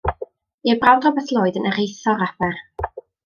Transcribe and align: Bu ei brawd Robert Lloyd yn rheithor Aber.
Bu 0.67 0.71
ei 0.71 0.77
brawd 0.85 1.05
Robert 1.07 1.29
Lloyd 1.35 1.59
yn 1.61 1.69
rheithor 1.75 2.27
Aber. 2.29 2.53